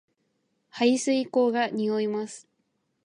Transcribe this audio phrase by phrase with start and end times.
[0.71, 2.47] 排水溝が臭います